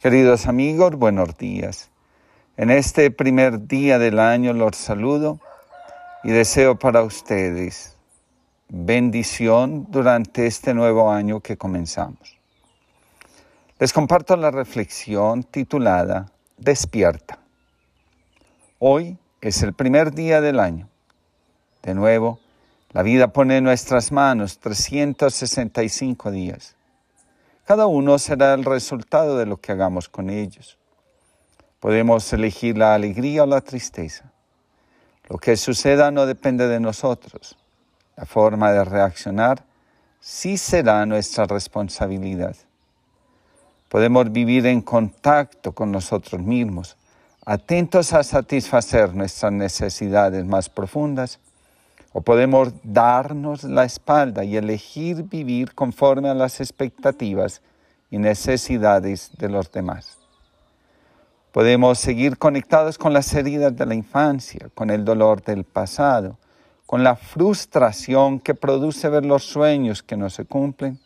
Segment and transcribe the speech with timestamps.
[0.00, 1.90] Queridos amigos, buenos días.
[2.56, 5.40] En este primer día del año los saludo
[6.24, 7.98] y deseo para ustedes
[8.70, 12.38] bendición durante este nuevo año que comenzamos.
[13.78, 17.38] Les comparto la reflexión titulada Despierta.
[18.78, 20.88] Hoy es el primer día del año.
[21.82, 22.40] De nuevo,
[22.92, 26.74] la vida pone en nuestras manos 365 días.
[27.64, 30.78] Cada uno será el resultado de lo que hagamos con ellos.
[31.78, 34.32] Podemos elegir la alegría o la tristeza.
[35.28, 37.56] Lo que suceda no depende de nosotros.
[38.16, 39.64] La forma de reaccionar
[40.20, 42.56] sí será nuestra responsabilidad.
[43.88, 46.96] Podemos vivir en contacto con nosotros mismos,
[47.46, 51.40] atentos a satisfacer nuestras necesidades más profundas
[52.12, 57.62] o podemos darnos la espalda y elegir vivir conforme a las expectativas
[58.10, 60.18] y necesidades de los demás.
[61.52, 66.38] Podemos seguir conectados con las heridas de la infancia, con el dolor del pasado,
[66.86, 70.98] con la frustración que produce ver los sueños que no se cumplen,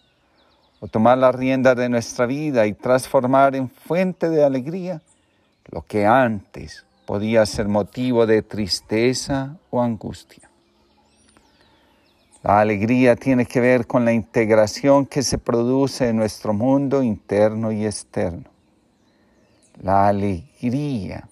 [0.80, 5.00] o tomar la rienda de nuestra vida y transformar en fuente de alegría
[5.70, 10.43] lo que antes podía ser motivo de tristeza o angustia.
[12.44, 17.72] La alegría tiene que ver con la integración que se produce en nuestro mundo interno
[17.72, 18.44] y externo.
[19.80, 21.26] La alegría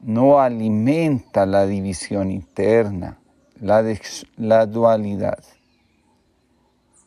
[0.00, 3.18] no alimenta la división interna,
[3.60, 5.44] la, dualidad.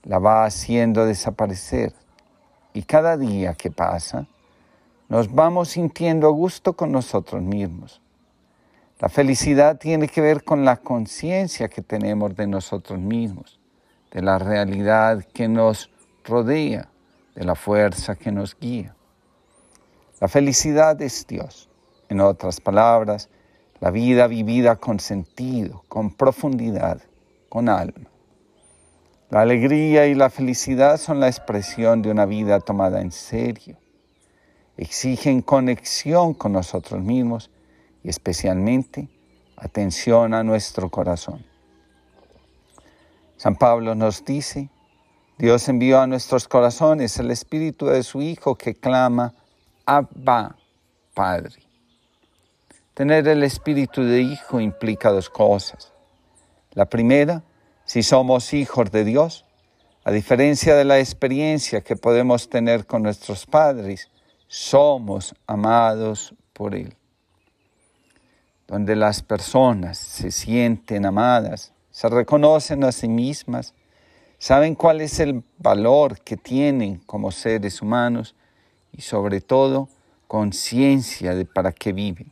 [0.04, 1.96] La va haciendo desaparecer.
[2.72, 4.28] Y cada día que pasa,
[5.10, 8.01] nos vamos sintiendo a gusto con nosotros mismos
[9.02, 13.60] la felicidad tiene que ver con la conciencia que tenemos de nosotros mismos,
[14.12, 15.90] de la realidad que nos
[16.24, 16.88] rodea,
[17.34, 18.96] de la fuerza que nos guía.
[20.20, 21.68] La felicidad es Dios.
[22.10, 23.30] En otras palabras,
[23.80, 27.02] la vida vivida con sentido, con profundidad,
[27.50, 28.08] con alma.
[29.32, 33.78] La alegría y la felicidad son la expresión de una vida tomada en serio.
[34.78, 37.50] Exigen conexión con nosotros mismos
[38.04, 39.08] y especialmente
[39.56, 41.46] atención a nuestro corazón.
[43.38, 44.70] San Pablo nos dice,
[45.38, 49.34] Dios envió a nuestros corazones el Espíritu de su Hijo que clama,
[49.86, 50.56] Abba,
[51.14, 51.64] Padre.
[52.94, 55.92] Tener el Espíritu de Hijo implica dos cosas.
[56.74, 57.44] La primera,
[57.86, 59.46] si somos hijos de Dios,
[60.04, 64.10] a diferencia de la experiencia que podemos tener con nuestros padres,
[64.48, 66.96] somos amados por Él
[68.72, 73.74] donde las personas se sienten amadas, se reconocen a sí mismas,
[74.38, 78.34] saben cuál es el valor que tienen como seres humanos
[78.94, 79.90] y sobre todo
[80.26, 82.32] conciencia de para qué viven.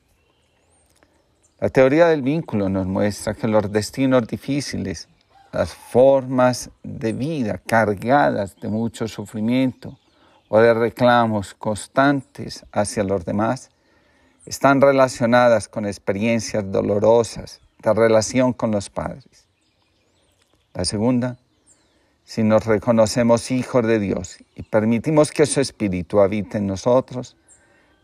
[1.59, 5.09] La teoría del vínculo nos muestra que los destinos difíciles,
[5.51, 9.99] las formas de vida cargadas de mucho sufrimiento
[10.47, 13.71] o de reclamos constantes hacia los demás,
[14.45, 19.47] están relacionadas con experiencias dolorosas de relación con los padres.
[20.73, 21.37] La segunda,
[22.23, 27.35] si nos reconocemos hijos de Dios y permitimos que su Espíritu habite en nosotros,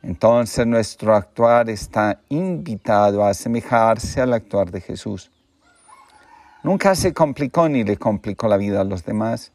[0.01, 5.31] entonces nuestro actuar está invitado a asemejarse al actuar de Jesús.
[6.63, 9.52] Nunca se complicó ni le complicó la vida a los demás.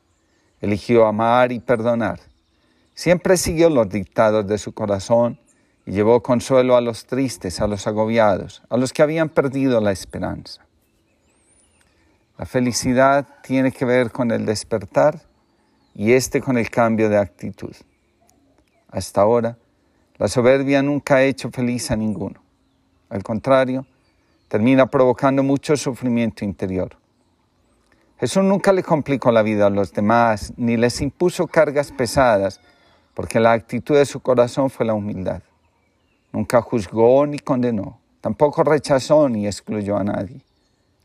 [0.61, 2.21] Eligió amar y perdonar.
[2.95, 5.39] Siempre siguió los dictados de su corazón
[5.87, 9.93] y llevó consuelo a los tristes, a los agobiados, a los que habían perdido la
[9.93, 10.65] esperanza.
[12.39, 15.21] La felicidad tiene que ver con el despertar
[15.95, 17.75] y este con el cambio de actitud.
[18.89, 19.59] Hasta ahora,
[20.17, 22.43] la soberbia nunca ha hecho feliz a ninguno.
[23.09, 23.87] Al contrario,
[24.49, 26.97] termina provocando mucho sufrimiento interior.
[28.19, 32.61] Jesús nunca le complicó la vida a los demás, ni les impuso cargas pesadas,
[33.15, 35.43] porque la actitud de su corazón fue la humildad.
[36.33, 40.43] Nunca juzgó ni condenó, tampoco rechazó ni excluyó a nadie.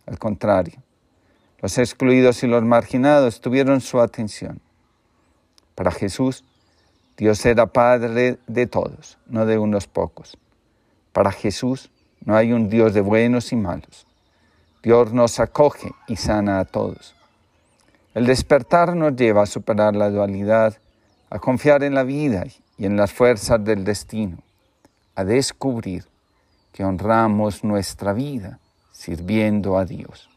[0.06, 0.76] Al contrario,
[1.62, 4.62] los excluidos y los marginados tuvieron su atención.
[5.74, 6.44] Para Jesús,
[7.18, 10.38] Dios era Padre de todos, no de unos pocos.
[11.12, 11.90] Para Jesús
[12.24, 14.06] no hay un Dios de buenos y malos.
[14.84, 17.16] Dios nos acoge y sana a todos.
[18.14, 20.78] El despertar nos lleva a superar la dualidad,
[21.32, 22.46] a confiar en la vida
[22.78, 24.38] y en las fuerzas del destino
[25.16, 26.06] a descubrir
[26.72, 28.60] que honramos nuestra vida
[28.92, 30.30] sirviendo a Dios.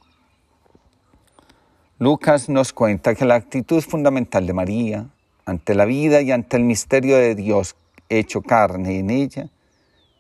[1.99, 5.07] Lucas nos cuenta que la actitud fundamental de María
[5.49, 7.75] ante la vida y ante el misterio de Dios
[8.11, 9.49] hecho carne en ella,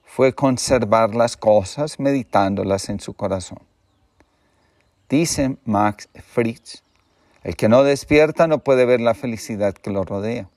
[0.04, 3.58] fue conservar las cosas meditándolas en su corazón.
[5.10, 6.82] Dice Max Fritz,
[7.42, 10.48] el que no despierta no puede ver la felicidad que lo rodea.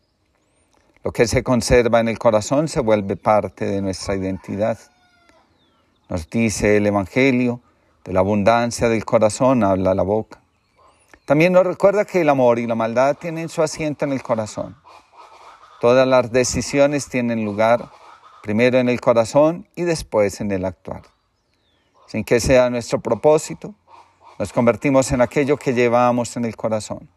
[1.03, 4.77] Lo que se conserva en el corazón se vuelve parte de nuestra identidad.
[6.09, 7.61] Nos dice el Evangelio,
[8.03, 10.41] de la abundancia del corazón habla la boca.
[11.25, 14.75] También nos recuerda que el amor y la maldad tienen su asiento en el corazón.
[15.79, 17.89] Todas las decisiones tienen lugar
[18.43, 21.01] primero en el corazón y después en el actuar.
[22.05, 23.73] Sin que sea nuestro propósito,
[24.37, 27.09] nos convertimos en aquello que llevamos en el corazón.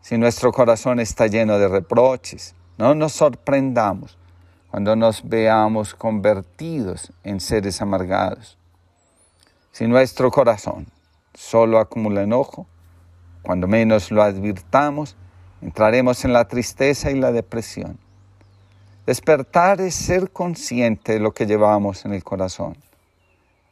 [0.00, 4.16] Si nuestro corazón está lleno de reproches, no nos sorprendamos
[4.70, 8.56] cuando nos veamos convertidos en seres amargados.
[9.72, 10.86] Si nuestro corazón
[11.34, 12.66] solo acumula enojo,
[13.42, 15.16] cuando menos lo advirtamos,
[15.60, 17.98] entraremos en la tristeza y la depresión.
[19.06, 22.76] Despertar es ser consciente de lo que llevamos en el corazón.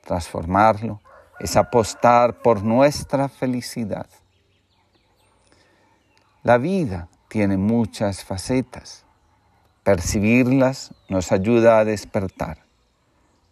[0.05, 1.01] Transformarlo
[1.39, 4.07] es apostar por nuestra felicidad.
[6.43, 9.05] La vida tiene muchas facetas.
[9.83, 12.59] Percibirlas nos ayuda a despertar.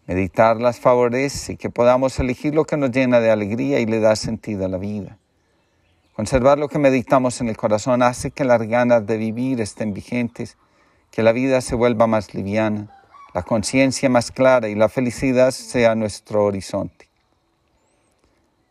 [0.06, 4.66] Meditarlas favorece que podamos elegir lo que nos llena de alegría y le da sentido
[4.66, 5.18] a la vida.
[6.14, 10.56] Conservar lo que meditamos en el corazón hace que las ganas de vivir estén vigentes,
[11.10, 12.88] que la vida se vuelva más liviana,
[13.32, 17.08] la conciencia más clara y la felicidad sea nuestro horizonte.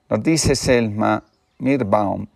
[0.09, 1.23] Nos dice Selma
[1.57, 2.27] Mirbaum,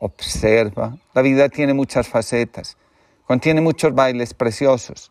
[0.00, 2.76] observa, la vida tiene muchas facetas,
[3.26, 5.10] contiene muchos bailes preciosos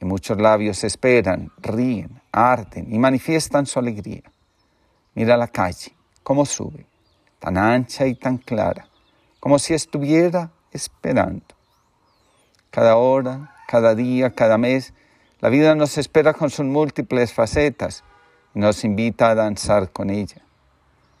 [0.00, 4.22] y muchos labios esperan, ríen, arden y manifiestan su alegría.
[5.14, 5.92] Mira la calle,
[6.22, 6.86] cómo sube
[7.38, 8.88] tan ancha y tan clara,
[9.40, 11.46] como si estuviera esperando.
[12.70, 14.92] Cada hora, cada día, cada mes,
[15.40, 18.04] la vida nos espera con sus múltiples facetas
[18.54, 20.42] y nos invita a danzar con ella.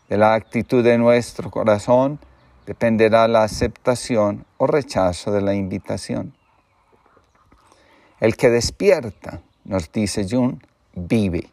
[0.08, 2.20] De la actitud de nuestro corazón
[2.70, 6.36] dependerá la aceptación o rechazo de la invitación.
[8.20, 10.62] El que despierta, nos dice Jung,
[10.94, 11.50] vive.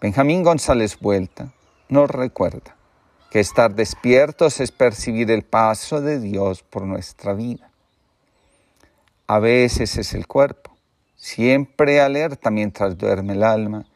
[0.00, 1.52] Benjamín González Vuelta
[1.88, 2.74] nos recuerda
[3.30, 7.70] que estar despiertos es percibir el paso de Dios por nuestra vida.
[9.28, 10.76] A veces es el cuerpo,
[11.14, 13.86] siempre alerta mientras duerme el alma,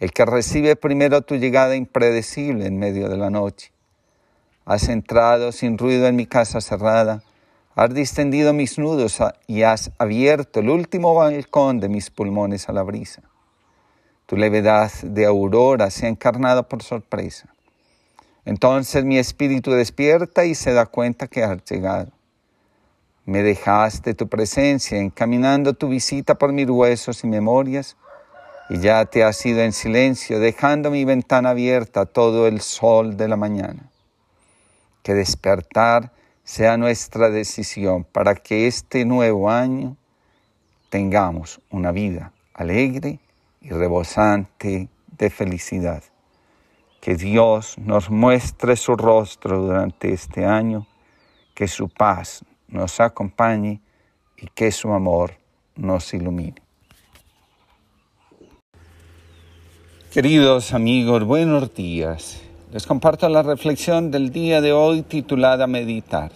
[0.00, 3.72] el que recibe primero tu llegada impredecible en medio de la noche.
[4.64, 7.22] Has entrado sin ruido en mi casa cerrada,
[7.74, 12.82] has distendido mis nudos y has abierto el último balcón de mis pulmones a la
[12.82, 13.22] brisa.
[14.26, 17.48] Tu levedad de aurora se ha encarnado por sorpresa.
[18.44, 22.10] Entonces mi espíritu despierta y se da cuenta que has llegado.
[23.24, 27.96] Me dejaste tu presencia encaminando tu visita por mis huesos y memorias
[28.68, 33.28] y ya te has ido en silencio dejando mi ventana abierta todo el sol de
[33.28, 33.91] la mañana.
[35.02, 36.12] Que despertar
[36.44, 39.96] sea nuestra decisión para que este nuevo año
[40.90, 43.18] tengamos una vida alegre
[43.60, 44.88] y rebosante
[45.18, 46.02] de felicidad.
[47.00, 50.86] Que Dios nos muestre su rostro durante este año,
[51.54, 53.80] que su paz nos acompañe
[54.36, 55.34] y que su amor
[55.76, 56.62] nos ilumine.
[60.12, 62.42] Queridos amigos, buenos días.
[62.72, 66.32] Les comparto la reflexión del día de hoy titulada Meditar.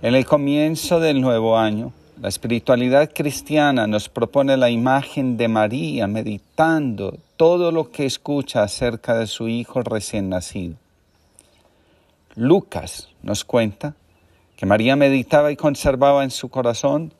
[0.00, 6.06] En el comienzo del nuevo año, la espiritualidad cristiana nos propone la imagen de María
[6.06, 10.76] meditando todo lo que escucha acerca de su hijo recién nacido.
[12.34, 13.94] Lucas nos cuenta
[14.56, 17.12] que María meditaba y conservaba en su corazón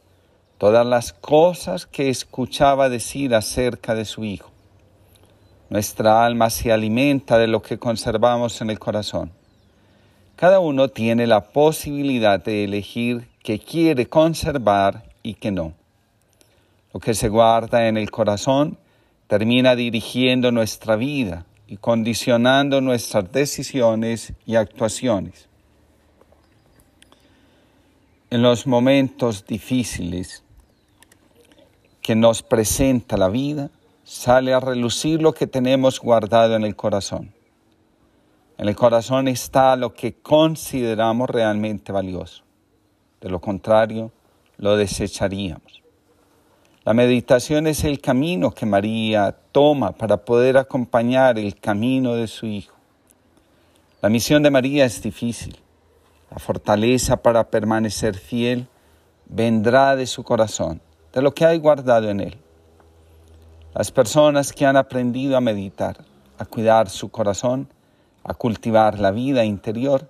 [0.57, 4.50] todas las cosas que escuchaba decir acerca de su hijo.
[5.71, 9.31] Nuestra alma se alimenta de lo que conservamos en el corazón.
[10.35, 15.75] Cada uno tiene la posibilidad de elegir que quiere conservar y que no.
[16.93, 18.79] Lo que se guarda en el corazón
[19.29, 25.47] termina dirigiendo nuestra vida y condicionando nuestras decisiones y actuaciones.
[28.31, 30.43] En los momentos difíciles
[32.03, 33.71] que nos presenta la vida,
[34.11, 37.33] sale a relucir lo que tenemos guardado en el corazón.
[38.59, 42.43] En el corazón está lo que consideramos realmente valioso.
[43.21, 44.11] De lo contrario,
[44.59, 45.85] lo desecharíamos.
[46.85, 52.47] La meditación es el camino que María toma para poder acompañar el camino de su
[52.47, 52.75] Hijo.
[54.03, 55.57] La misión de María es difícil.
[56.33, 58.67] La fortaleza para permanecer fiel
[59.27, 60.81] vendrá de su corazón,
[61.13, 62.39] de lo que hay guardado en él.
[63.73, 65.99] Las personas que han aprendido a meditar,
[66.39, 67.69] a cuidar su corazón,
[68.25, 70.09] a cultivar la vida interior,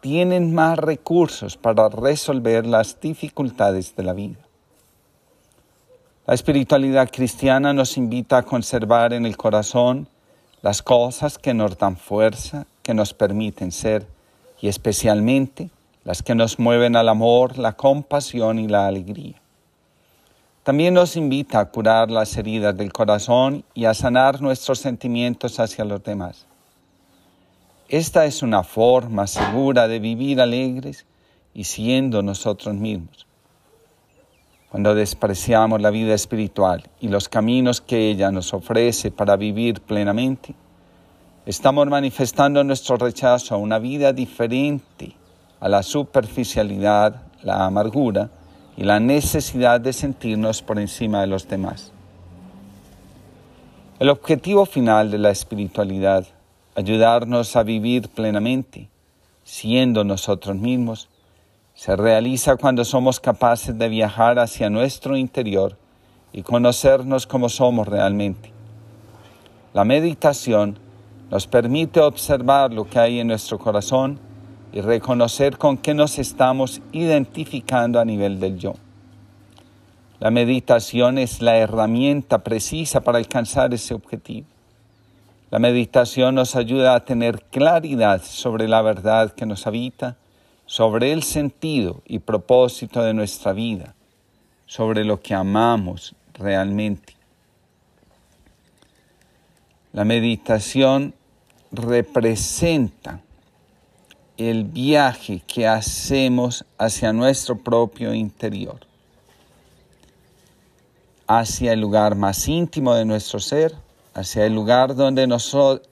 [0.00, 4.38] tienen más recursos para resolver las dificultades de la vida.
[6.28, 10.06] La espiritualidad cristiana nos invita a conservar en el corazón
[10.62, 14.06] las cosas que nos dan fuerza, que nos permiten ser,
[14.60, 15.70] y especialmente
[16.04, 19.41] las que nos mueven al amor, la compasión y la alegría.
[20.62, 25.84] También nos invita a curar las heridas del corazón y a sanar nuestros sentimientos hacia
[25.84, 26.46] los demás.
[27.88, 31.04] Esta es una forma segura de vivir alegres
[31.52, 33.26] y siendo nosotros mismos.
[34.70, 40.54] Cuando despreciamos la vida espiritual y los caminos que ella nos ofrece para vivir plenamente,
[41.44, 45.16] estamos manifestando nuestro rechazo a una vida diferente,
[45.58, 48.30] a la superficialidad, la amargura
[48.76, 51.92] y la necesidad de sentirnos por encima de los demás.
[53.98, 56.26] El objetivo final de la espiritualidad,
[56.74, 58.88] ayudarnos a vivir plenamente,
[59.44, 61.08] siendo nosotros mismos,
[61.74, 65.76] se realiza cuando somos capaces de viajar hacia nuestro interior
[66.32, 68.52] y conocernos como somos realmente.
[69.72, 70.78] La meditación
[71.30, 74.18] nos permite observar lo que hay en nuestro corazón
[74.72, 78.74] y reconocer con qué nos estamos identificando a nivel del yo.
[80.18, 84.46] La meditación es la herramienta precisa para alcanzar ese objetivo.
[85.50, 90.16] La meditación nos ayuda a tener claridad sobre la verdad que nos habita
[90.64, 93.94] sobre el sentido y propósito de nuestra vida,
[94.64, 97.14] sobre lo que amamos realmente.
[99.92, 101.12] La meditación
[101.72, 103.20] representa
[104.36, 108.80] el viaje que hacemos hacia nuestro propio interior,
[111.26, 113.74] hacia el lugar más íntimo de nuestro ser,
[114.14, 115.88] hacia el lugar donde nosotros,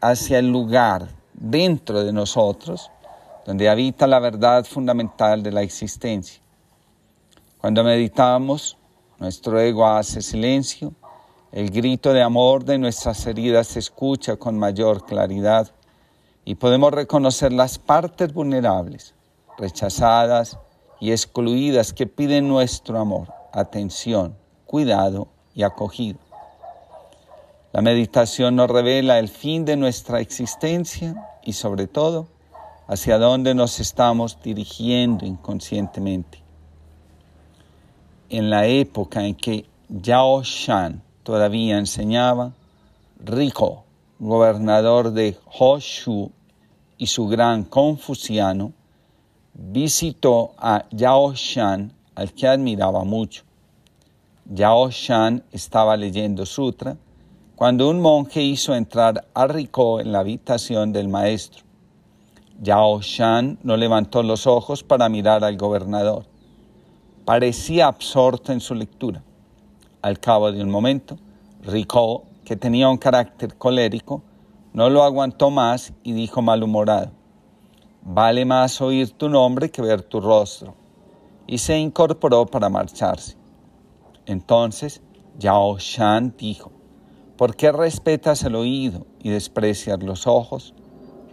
[0.00, 2.90] hacia el lugar dentro de nosotros
[3.44, 6.40] donde habita la verdad fundamental de la existencia.
[7.58, 8.76] Cuando meditamos,
[9.18, 10.92] nuestro ego hace silencio,
[11.50, 15.70] el grito de amor de nuestras heridas se escucha con mayor claridad
[16.44, 19.14] y podemos reconocer las partes vulnerables,
[19.58, 20.58] rechazadas
[21.00, 26.18] y excluidas que piden nuestro amor, atención, cuidado y acogida.
[27.72, 32.28] La meditación nos revela el fin de nuestra existencia y sobre todo
[32.86, 36.42] hacia dónde nos estamos dirigiendo inconscientemente.
[38.28, 42.52] En la época en que Yao Shan todavía enseñaba,
[43.18, 43.84] Rico,
[44.22, 46.30] gobernador de Hoshu
[46.96, 48.72] y su gran confuciano,
[49.52, 53.42] visitó a Yao Shan, al que admiraba mucho.
[54.44, 56.96] Yao Shan estaba leyendo sutra
[57.56, 61.64] cuando un monje hizo entrar a Rico en la habitación del maestro.
[62.60, 66.26] Yao Shan no levantó los ojos para mirar al gobernador.
[67.24, 69.20] Parecía absorto en su lectura.
[70.00, 71.18] Al cabo de un momento,
[71.62, 74.22] Rico, que tenía un carácter colérico,
[74.72, 77.12] no lo aguantó más y dijo malhumorado,
[78.04, 80.74] Vale más oír tu nombre que ver tu rostro.
[81.46, 83.36] Y se incorporó para marcharse.
[84.26, 85.02] Entonces
[85.38, 86.72] Yao Shan dijo,
[87.36, 90.74] ¿por qué respetas el oído y desprecias los ojos?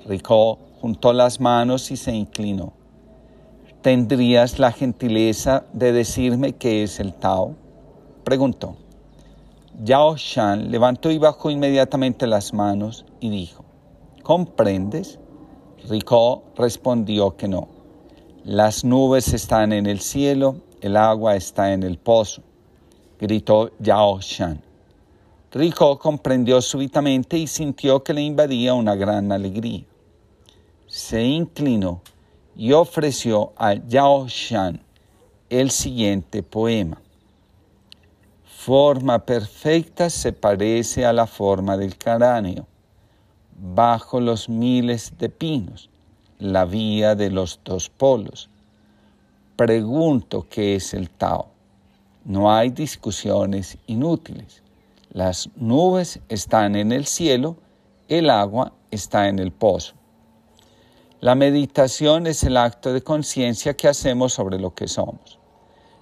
[0.05, 2.73] Rico juntó las manos y se inclinó.
[3.81, 7.55] ¿Tendrías la gentileza de decirme qué es el Tao?
[8.23, 8.75] Preguntó.
[9.79, 13.65] Yao Shan levantó y bajó inmediatamente las manos y dijo,
[14.23, 15.19] ¿comprendes?
[15.87, 17.67] Rico respondió que no.
[18.43, 22.41] Las nubes están en el cielo, el agua está en el pozo,
[23.19, 24.61] gritó Yao Shan.
[25.51, 29.83] Rico comprendió súbitamente y sintió que le invadía una gran alegría
[30.89, 32.01] se inclinó
[32.55, 34.81] y ofreció a Yao Shan
[35.47, 36.99] el siguiente poema.
[38.61, 42.67] Forma perfecta se parece a la forma del cráneo,
[43.57, 45.89] bajo los miles de pinos,
[46.39, 48.49] la vía de los dos polos.
[49.55, 51.47] Pregunto qué es el Tao.
[52.25, 54.61] No hay discusiones inútiles.
[55.09, 57.55] Las nubes están en el cielo,
[58.09, 59.93] el agua está en el pozo.
[61.21, 65.38] La meditación es el acto de conciencia que hacemos sobre lo que somos.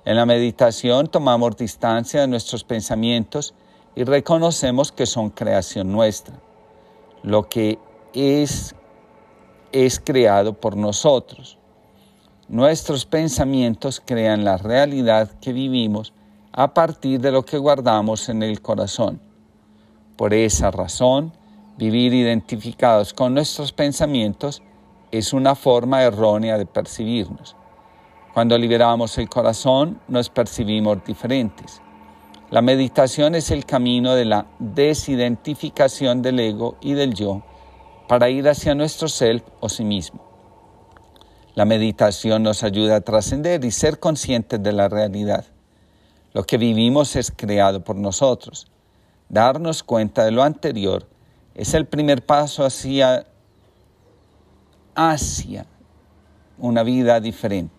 [0.08, 3.54] En la meditación tomamos distancia de nuestros pensamientos
[3.94, 6.34] y reconocemos que son creación nuestra.
[7.24, 7.78] Lo que
[8.14, 8.74] es
[9.74, 11.58] es creado por nosotros.
[12.48, 16.14] nuestros pensamientos crean la realidad que vivimos
[16.54, 19.20] a partir de lo que guardamos en el corazón.
[20.16, 21.34] Por esa razón,
[21.78, 24.64] vivir identificados con nuestros pensamientos
[25.12, 27.58] es una forma errónea de percibirnos.
[28.38, 31.82] Cuando liberamos el corazón, nos percibimos diferentes.
[32.51, 37.41] La meditación es el camino de la desidentificación del ego y del yo
[38.08, 40.22] para ir hacia nuestro self o sí mismo.
[41.56, 45.44] La meditación nos ayuda a trascender y ser conscientes de la realidad.
[46.34, 48.67] Lo que vivimos es creado por nosotros.
[49.29, 51.08] Darnos cuenta de lo anterior
[51.56, 53.25] es el primer paso hacia,
[54.94, 55.65] hacia
[56.60, 57.77] una vida diferente.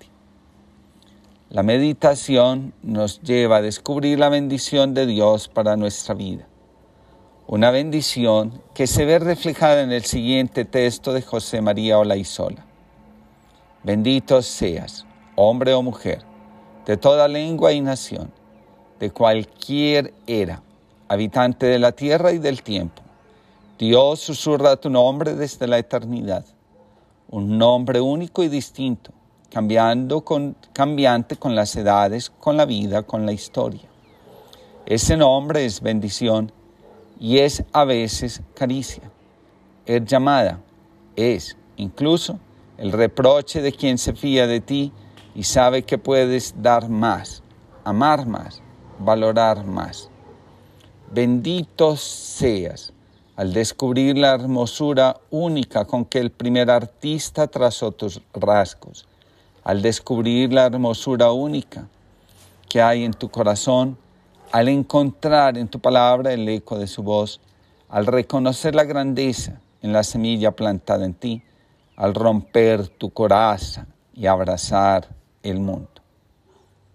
[1.50, 6.46] La meditación nos lleva a descubrir la bendición de Dios para nuestra vida.
[7.46, 12.66] Una bendición que se ve reflejada en el siguiente texto de José María Olaizola.
[13.82, 16.20] Bendito seas, hombre o mujer,
[16.84, 18.30] de toda lengua y nación,
[19.00, 20.62] de cualquier era,
[21.08, 23.00] habitante de la tierra y del tiempo.
[23.78, 26.44] Dios susurra tu nombre desde la eternidad,
[27.30, 29.12] un nombre único y distinto
[29.50, 33.88] cambiando con, cambiante con las edades, con la vida, con la historia.
[34.86, 36.52] Ese nombre es bendición
[37.18, 39.10] y es a veces caricia.
[39.86, 40.60] Es llamada,
[41.16, 42.38] es incluso
[42.76, 44.92] el reproche de quien se fía de ti
[45.34, 47.42] y sabe que puedes dar más,
[47.84, 48.62] amar más,
[48.98, 50.10] valorar más.
[51.10, 52.92] Bendito seas
[53.34, 59.07] al descubrir la hermosura única con que el primer artista trazó tus rasgos
[59.68, 61.88] al descubrir la hermosura única
[62.70, 63.98] que hay en tu corazón,
[64.50, 67.38] al encontrar en tu palabra el eco de su voz,
[67.90, 71.42] al reconocer la grandeza en la semilla plantada en ti,
[71.96, 75.06] al romper tu coraza y abrazar
[75.42, 76.00] el mundo.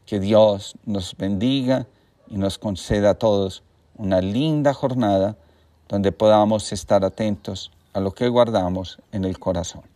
[0.08, 1.86] Que Dios nos bendiga
[2.27, 3.62] y nos conceda a todos
[3.98, 5.38] una linda jornada
[5.88, 9.92] donde podamos estar atentos a lo que guardamos en el corazón.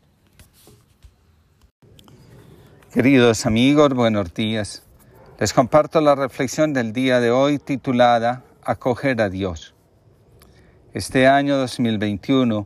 [2.97, 4.81] Queridos amigos, buenos días.
[5.39, 9.75] Les comparto la reflexión del día de hoy titulada Acoger a Dios.
[10.95, 12.65] Este año 2021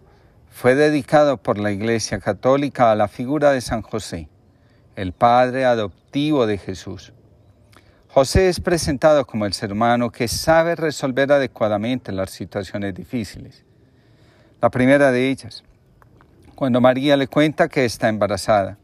[0.49, 4.29] fue dedicado por la Iglesia Católica a la figura de San José,
[4.95, 7.11] el Padre adoptivo de Jesús.
[8.07, 13.65] José es presentado como el ser humano que sabe resolver adecuadamente las situaciones difíciles.
[14.61, 15.65] La primera de ellas,
[16.55, 18.77] cuando María le cuenta que está embarazada.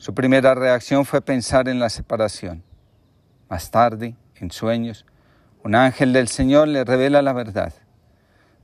[0.00, 2.62] Su primera reacción fue pensar en la separación.
[3.50, 5.04] Más tarde, en sueños,
[5.62, 7.74] un ángel del Señor le revela la verdad.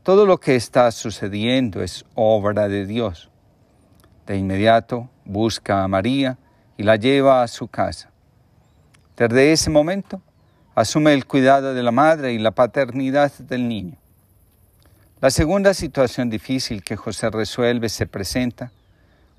[0.02, 3.28] Todo lo que está sucediendo es obra de Dios.
[4.26, 6.38] De inmediato busca a María
[6.78, 8.10] y la lleva a su casa.
[9.14, 10.22] Desde ese momento
[10.74, 13.98] asume el cuidado de la madre y la paternidad del niño.
[15.20, 18.72] La segunda situación difícil que José resuelve se presenta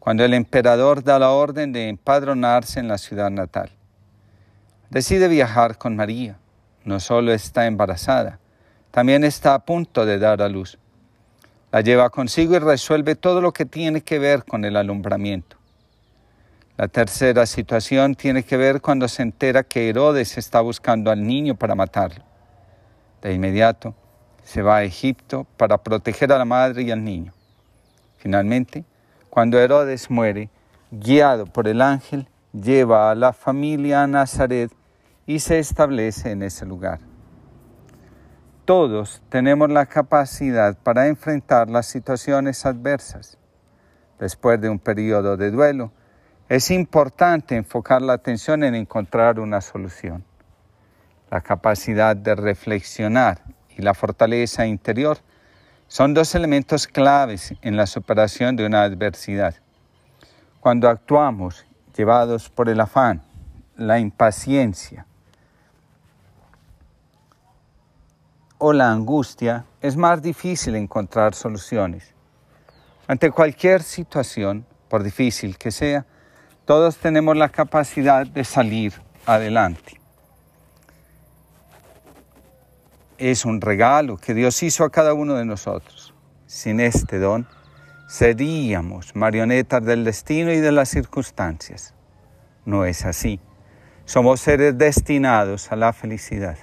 [0.08, 3.72] cuando el emperador da la orden de empadronarse en la ciudad natal.
[4.90, 6.38] Decide viajar con María.
[6.86, 8.40] No solo está embarazada,
[8.92, 10.78] también está a punto de dar a luz.
[11.74, 15.58] La lleva consigo y resuelve todo lo que tiene que ver con el alumbramiento.
[16.78, 21.56] La tercera situación tiene que ver cuando se entera que Herodes está buscando al niño
[21.56, 22.24] para matarlo.
[23.22, 23.94] De inmediato
[24.46, 27.34] se va a Egipto para proteger a la madre y al niño.
[28.20, 28.86] Finalmente,
[29.30, 30.50] cuando Herodes muere,
[30.92, 34.72] guiado por el ángel, lleva a la familia a Nazaret
[35.26, 37.00] y se establece en ese lugar.
[38.66, 43.38] Todos tenemos la capacidad para enfrentar las situaciones adversas.
[44.20, 45.92] Después de un periodo de duelo,
[46.50, 50.24] es importante enfocar la atención en encontrar una solución.
[51.30, 53.42] La capacidad de reflexionar
[53.78, 55.18] y la fortaleza interior
[55.88, 59.56] son dos elementos claves en la superación de una adversidad.
[60.60, 63.24] Cuando actuamos llevados por el afán,
[63.78, 65.06] la impaciencia
[68.58, 72.14] o la angustia, es más difícil encontrar soluciones.
[73.08, 76.06] Ante cualquier situación, por difícil que sea,
[76.66, 78.94] todos tenemos la capacidad de salir
[79.26, 80.02] adelante.
[83.18, 86.14] Es un regalo que Dios hizo a cada uno de nosotros.
[86.46, 87.48] Sin este don,
[88.08, 91.94] seríamos marionetas del destino y de las circunstancias.
[92.66, 93.40] No es así.
[94.06, 96.58] Somos seres destinados a la felicidad.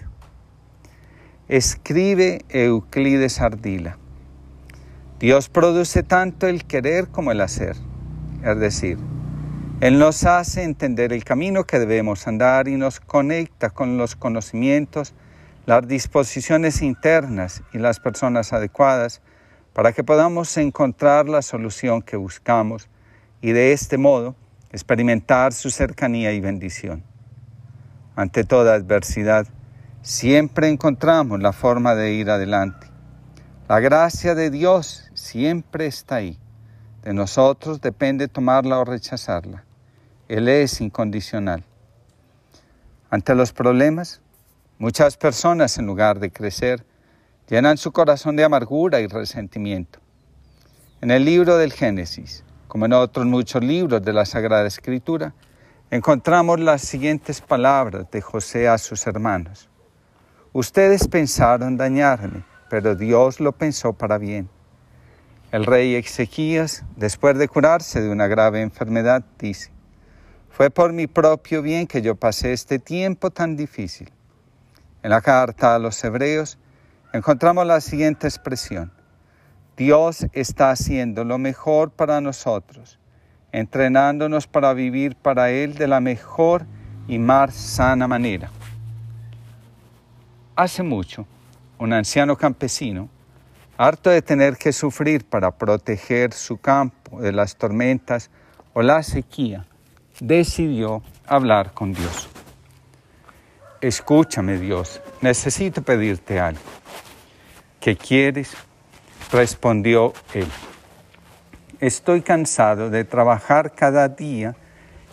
[1.49, 3.99] Escribe Euclides Ardila.
[5.21, 7.77] Dios produce tanto el querer como el hacer.
[8.43, 8.99] Es decir,
[9.81, 15.15] Él nos hace entender el camino que debemos andar y nos conecta con los conocimientos,
[15.67, 19.23] las disposiciones internas y las personas adecuadas
[19.73, 22.89] para que podamos encontrar la solución que buscamos
[23.41, 24.37] y de este modo
[24.71, 27.03] experimentar su cercanía y bendición.
[28.17, 29.47] Ante toda adversidad,
[30.03, 32.89] siempre encontramos la forma de ir adelante.
[33.69, 36.39] La gracia de Dios siempre está ahí.
[37.03, 39.65] De nosotros depende tomarla o rechazarla.
[40.29, 41.65] Él es incondicional.
[43.11, 44.21] Ante los problemas,
[44.79, 46.85] muchas personas en lugar de crecer,
[47.49, 50.01] llenan su corazón de amargura y resentimiento.
[51.01, 55.35] En el libro del Génesis, como en otros muchos libros de la Sagrada Escritura,
[55.91, 59.69] encontramos las siguientes palabras de José a sus hermanos.
[60.53, 64.49] Ustedes pensaron dañarme, pero Dios lo pensó para bien.
[65.53, 69.71] El rey Ezequías, después de curarse de una grave enfermedad, dice,
[70.51, 74.11] fue por mi propio bien que yo pasé este tiempo tan difícil.
[75.05, 76.57] En la carta a los hebreos
[77.13, 78.91] encontramos la siguiente expresión.
[79.77, 82.99] Dios está haciendo lo mejor para nosotros,
[83.53, 86.65] entrenándonos para vivir para Él de la mejor
[87.07, 88.49] y más sana manera.
[90.57, 91.27] Hace mucho,
[91.79, 93.11] un anciano campesino,
[93.77, 98.31] harto de tener que sufrir para proteger su campo de las tormentas
[98.73, 99.67] o la sequía,
[100.19, 102.34] decidió hablar con Dios.
[103.85, 106.63] Escúchame Dios, necesito pedirte algo.
[107.81, 108.57] ¿Qué quieres?
[109.31, 110.47] Respondió él.
[111.81, 114.57] Estoy cansado de trabajar cada día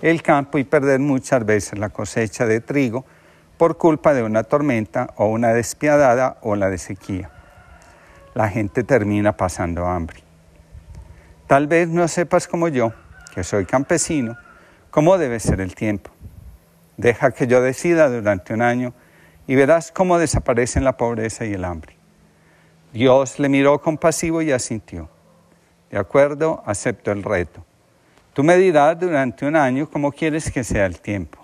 [0.02, 3.04] el campo y perder muchas veces la cosecha de trigo
[3.58, 7.30] por culpa de una tormenta o una despiadada ola de sequía.
[8.36, 10.24] La gente termina pasando hambre.
[11.48, 12.94] Tal vez no sepas como yo,
[13.36, 14.38] que soy campesino,
[14.92, 16.12] cómo debe ser el tiempo.
[17.02, 18.94] Deja que yo decida durante un año
[19.48, 21.98] y verás cómo desaparecen la pobreza y el hambre.
[22.94, 25.10] Dios le miró compasivo y asintió.
[25.90, 27.66] De acuerdo, acepto el reto.
[28.34, 31.44] Tú me dirás durante un año cómo quieres que sea el tiempo.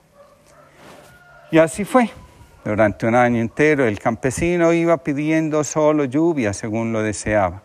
[1.49, 2.07] Y así fue.
[2.63, 7.63] Durante un año entero el campesino iba pidiendo solo lluvia según lo deseaba.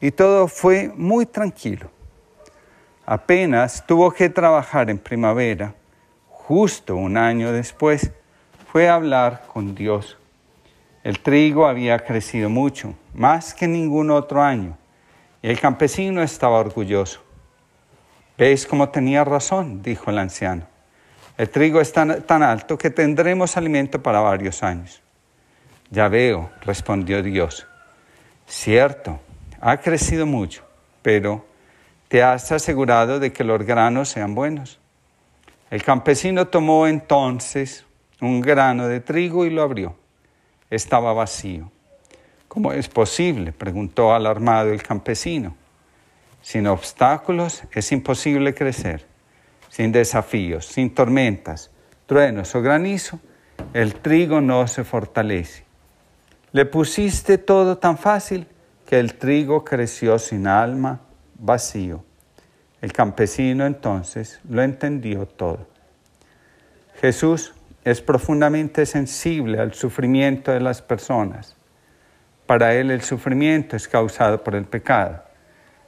[0.00, 1.92] Y todo fue muy tranquilo.
[3.06, 5.74] Apenas tuvo que trabajar en primavera,
[6.46, 8.10] justo un año después,
[8.70, 10.18] fue a hablar con Dios.
[11.02, 14.76] El trigo había crecido mucho, más que ningún otro año,
[15.40, 17.22] y el campesino estaba orgulloso.
[18.36, 19.82] ¿Ves cómo tenía razón?
[19.82, 20.66] dijo el anciano.
[21.38, 25.00] El trigo es tan, tan alto que tendremos alimento para varios años.
[25.90, 27.66] Ya veo, respondió Dios.
[28.46, 29.18] Cierto,
[29.62, 30.62] ha crecido mucho,
[31.00, 31.46] pero
[32.08, 34.78] te has asegurado de que los granos sean buenos.
[35.74, 37.84] El campesino tomó entonces
[38.20, 39.96] un grano de trigo y lo abrió.
[40.70, 41.68] Estaba vacío.
[42.46, 43.50] ¿Cómo es posible?
[43.50, 45.56] preguntó alarmado el campesino.
[46.42, 49.04] Sin obstáculos es imposible crecer.
[49.68, 51.72] Sin desafíos, sin tormentas,
[52.06, 53.18] truenos o granizo,
[53.72, 55.64] el trigo no se fortalece.
[56.52, 58.46] Le pusiste todo tan fácil
[58.86, 61.00] que el trigo creció sin alma
[61.36, 62.04] vacío.
[62.84, 65.66] El campesino entonces lo entendió todo.
[67.00, 71.56] Jesús es profundamente sensible al sufrimiento de las personas.
[72.44, 75.24] Para él el sufrimiento es causado por el pecado,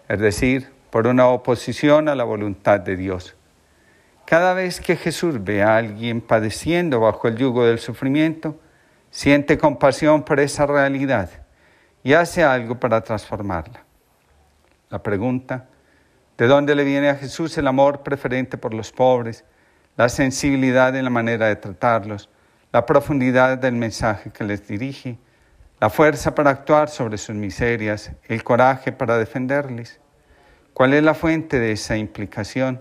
[0.09, 3.37] es decir, por una oposición a la voluntad de Dios.
[4.25, 8.59] Cada vez que Jesús ve a alguien padeciendo bajo el yugo del sufrimiento,
[9.11, 11.29] siente compasión por esa realidad
[12.03, 13.85] y hace algo para transformarla.
[14.89, 15.67] La pregunta,
[16.39, 19.45] ¿de dónde le viene a Jesús el amor preferente por los pobres,
[19.97, 22.29] la sensibilidad en la manera de tratarlos,
[22.73, 25.19] la profundidad del mensaje que les dirige,
[25.81, 30.01] la fuerza para actuar sobre sus miserias, el coraje para defenderles?
[30.75, 32.81] ¿Cuál es la fuente de esa implicación?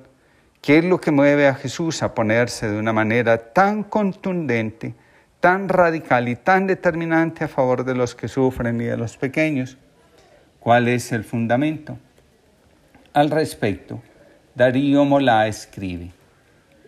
[0.62, 4.96] ¿Qué es lo que mueve a Jesús a ponerse de una manera tan contundente,
[5.40, 9.78] tan radical y tan determinante a favor de los que sufren y de los pequeños?
[10.60, 11.98] ¿Cuál es el fundamento?
[13.16, 14.02] Al respecto,
[14.56, 16.12] Darío Molá escribe,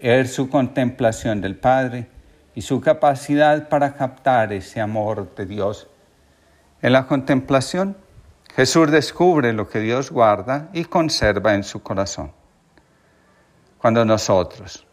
[0.02, 2.10] es su contemplación del Padre
[2.54, 5.88] y su capacidad para captar ese amor de Dios.
[6.82, 7.96] En la contemplación,
[8.54, 12.34] Jesús descubre lo que Dios guarda y conserva en su corazón.
[13.78, 14.86] Cuando nosotros,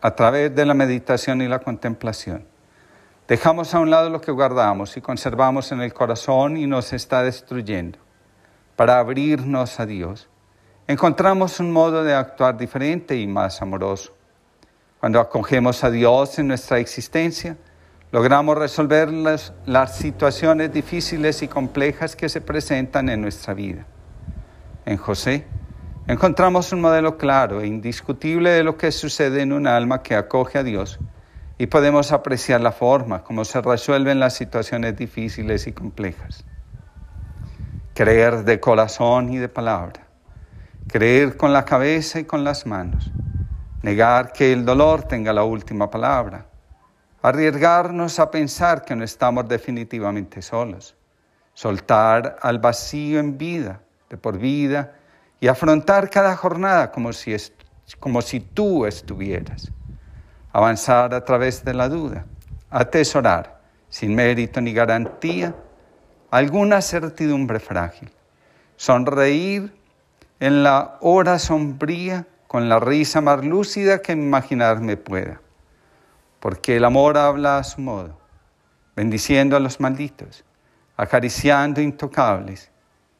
[0.00, 2.46] a través de la meditación y la contemplación,
[3.26, 7.24] dejamos a un lado lo que guardamos y conservamos en el corazón y nos está
[7.24, 7.98] destruyendo,
[8.76, 10.28] para abrirnos a Dios,
[10.88, 14.14] encontramos un modo de actuar diferente y más amoroso.
[15.00, 17.56] Cuando acogemos a Dios en nuestra existencia,
[18.12, 19.52] logramos resolver las,
[19.96, 23.86] situaciones difíciles y complejas que se presentan en nuestra vida.
[24.84, 25.46] En José
[26.06, 30.58] encontramos un modelo claro e indiscutible de lo que sucede en un alma que acoge
[30.58, 31.00] a Dios
[31.58, 36.44] y podemos apreciar la forma como se resuelven las situaciones difíciles y complejas.
[37.94, 40.05] Creer de corazón y de palabra,
[40.88, 43.10] creer con la cabeza y con las manos,
[43.82, 46.46] negar que el dolor tenga la última palabra,
[47.22, 50.94] arriesgarnos a pensar que no estamos definitivamente solos,
[51.54, 54.94] soltar al vacío en vida, de por vida,
[55.40, 57.34] y afrontar cada jornada como si,
[57.98, 59.70] como si tú estuvieras.
[60.52, 62.24] Avanzar a través de la duda,
[62.70, 65.54] atesorar, sin mérito ni garantía,
[66.30, 68.10] alguna certidumbre frágil,
[68.76, 69.74] sonreír
[70.40, 75.40] en la hora sombría con la risa más lúcida que imaginarme pueda,
[76.40, 78.18] porque el amor habla a su modo,
[78.94, 80.44] bendiciendo a los malditos,
[80.96, 82.70] acariciando intocables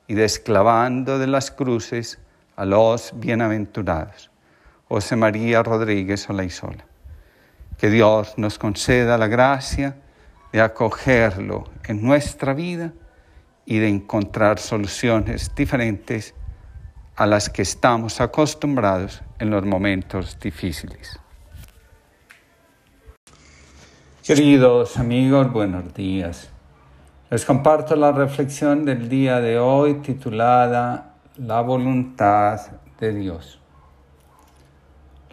[0.07, 2.19] y desclavando de las cruces
[2.55, 4.31] a los bienaventurados.
[4.89, 6.87] José María Rodríguez Olaizola.
[7.77, 9.97] Que Dios nos conceda la gracia
[10.53, 12.93] de acogerlo en nuestra vida
[13.67, 16.35] y de encontrar soluciones diferentes
[17.17, 21.19] a las que estamos acostumbrados en los momentos difíciles.
[24.23, 26.51] Queridos amigos, buenos días.
[27.31, 32.61] Les comparto la reflexión del día de hoy titulada La voluntad
[33.01, 33.61] de Dios.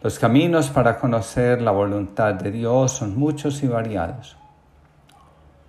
[0.01, 4.37] Los caminos para conocer la voluntad de Dios son muchos y variados.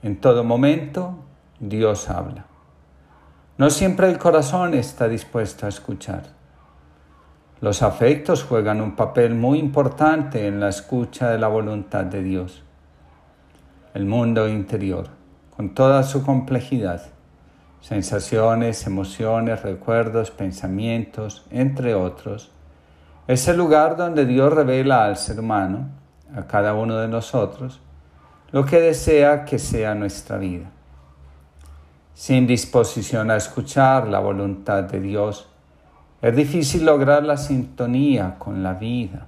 [0.03, 1.17] En todo momento
[1.59, 2.54] Dios habla.
[3.57, 6.25] No siempre el corazón está dispuesto a escuchar.
[7.61, 12.65] Los afectos juegan un papel muy importante en la escucha de la voluntad de Dios.
[13.95, 15.07] El mundo interior,
[15.57, 17.03] con toda su complejidad,
[17.81, 22.51] sensaciones, emociones, recuerdos, pensamientos, entre otros,
[23.29, 25.91] es el lugar donde Dios revela al ser humano,
[26.35, 27.81] a cada uno de nosotros,
[28.51, 30.74] lo que desea que sea nuestra vida.
[32.15, 35.49] Sin disposición a escuchar la voluntad de Dios,
[36.23, 39.27] es difícil lograr la sintonía con la vida,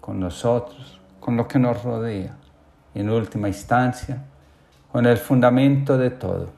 [0.00, 2.36] con nosotros, con lo que nos rodea
[2.94, 4.22] y en última instancia,
[4.92, 6.50] con el fundamento de todo,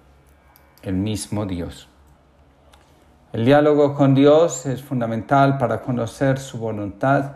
[0.83, 1.89] el mismo Dios.
[3.33, 7.33] El diálogo con Dios es fundamental para conocer su voluntad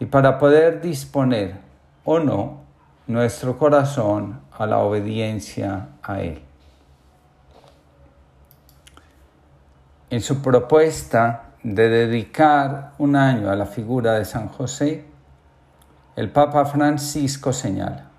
[0.00, 1.58] y para poder disponer
[2.04, 2.64] o no
[3.06, 6.42] nuestro corazón a la obediencia a Él.
[10.14, 15.04] En su propuesta de dedicar un año a la figura de San José,
[16.14, 18.10] el Papa Francisco señala,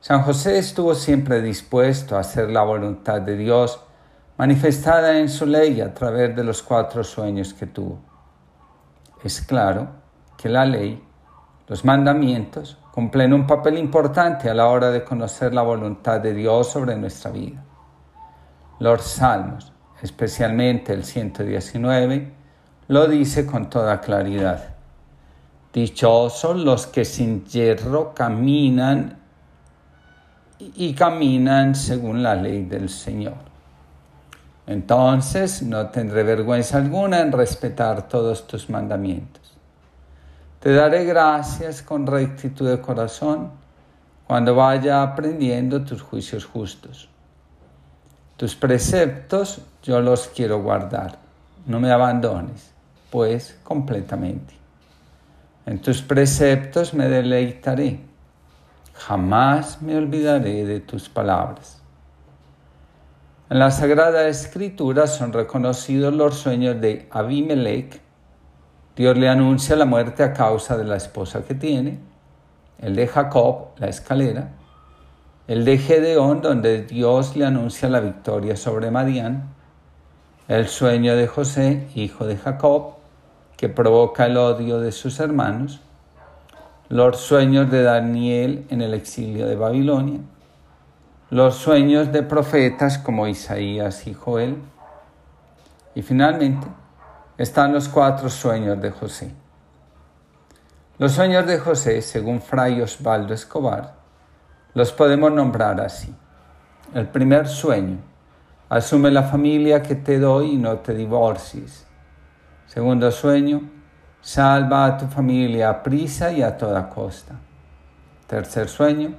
[0.00, 3.84] San José estuvo siempre dispuesto a hacer la voluntad de Dios
[4.36, 8.00] manifestada en su ley a través de los cuatro sueños que tuvo.
[9.22, 9.90] Es claro
[10.36, 11.00] que la ley,
[11.68, 16.72] los mandamientos, cumplen un papel importante a la hora de conocer la voluntad de Dios
[16.72, 17.62] sobre nuestra vida.
[18.80, 19.71] Los salmos,
[20.02, 22.32] especialmente el 119,
[22.88, 24.74] lo dice con toda claridad.
[25.72, 29.18] Dichosos los que sin hierro caminan
[30.58, 33.52] y caminan según la ley del Señor.
[34.66, 39.56] Entonces no tendré vergüenza alguna en respetar todos tus mandamientos.
[40.60, 43.50] Te daré gracias con rectitud de corazón
[44.26, 47.08] cuando vaya aprendiendo tus juicios justos.
[48.36, 51.18] Tus preceptos yo los quiero guardar.
[51.66, 52.72] No me abandones,
[53.10, 54.54] pues completamente.
[55.66, 58.00] En tus preceptos me deleitaré.
[58.94, 61.80] Jamás me olvidaré de tus palabras.
[63.48, 68.00] En la Sagrada Escritura son reconocidos los sueños de Abimelech.
[68.96, 71.98] Dios le anuncia la muerte a causa de la esposa que tiene.
[72.78, 74.52] El de Jacob, la escalera.
[75.46, 79.54] El de Gedeón, donde Dios le anuncia la victoria sobre Madián.
[80.52, 82.96] El sueño de José, hijo de Jacob,
[83.56, 85.80] que provoca el odio de sus hermanos.
[86.90, 90.20] Los sueños de Daniel en el exilio de Babilonia
[91.32, 94.58] los sueños de profetas como Isaías y Joel.
[95.94, 96.66] Y finalmente
[97.38, 99.34] están los cuatro sueños de José.
[100.98, 103.94] Los sueños de José, según Fray Osvaldo Escobar,
[104.74, 106.14] los podemos nombrar así.
[106.92, 107.96] El primer sueño,
[108.72, 111.86] asume la familia que te doy y no te divorcies.
[112.66, 113.60] Segundo sueño,
[114.22, 117.34] salva a tu familia a prisa y a toda costa.
[118.26, 119.10] Tercer sueño,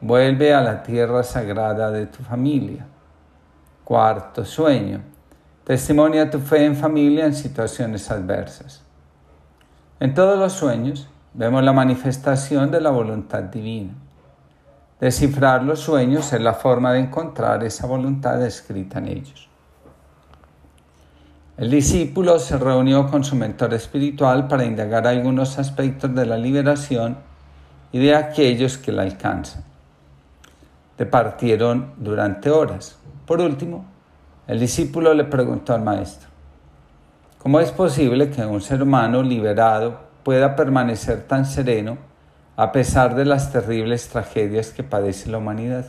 [0.00, 2.86] vuelve a la tierra sagrada de tu familia.
[3.84, 5.02] Cuarto sueño,
[5.64, 8.82] testimonia tu fe en familia en situaciones adversas.
[10.00, 13.92] En todos los sueños vemos la manifestación de la voluntad divina.
[15.00, 19.48] Descifrar los sueños es la forma de encontrar esa voluntad escrita en ellos.
[21.58, 27.18] El discípulo se reunió con su mentor espiritual para indagar algunos aspectos de la liberación
[27.92, 29.64] y de aquellos que la alcanzan.
[30.96, 32.98] Departieron durante horas.
[33.26, 33.84] Por último,
[34.46, 36.28] el discípulo le preguntó al maestro,
[37.38, 41.98] ¿cómo es posible que un ser humano liberado pueda permanecer tan sereno
[42.56, 45.86] a pesar de las terribles tragedias que padece la humanidad?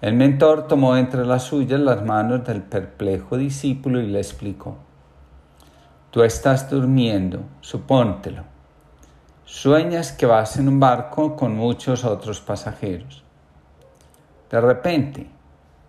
[0.00, 4.76] El mentor tomó entre las suyas las manos del perplejo discípulo y le explicó,
[6.10, 8.42] Tú estás durmiendo, supóntelo.
[9.44, 13.22] Sueñas que vas en un barco con muchos otros pasajeros.
[14.50, 15.28] De repente,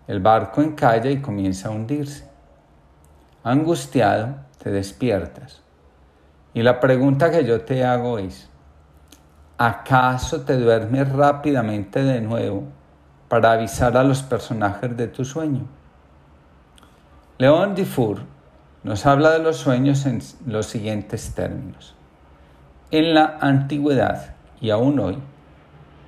[0.06, 2.28] el barco encalla y comienza a hundirse.
[3.42, 5.62] Angustiado, te despiertas.
[6.54, 8.47] Y la pregunta que yo te hago es,
[9.58, 12.64] ¿acaso te duermes rápidamente de nuevo
[13.28, 15.66] para avisar a los personajes de tu sueño.
[17.36, 18.20] León Dufour
[18.82, 21.94] nos habla de los sueños en los siguientes términos.
[22.90, 25.18] En la antigüedad y aún hoy,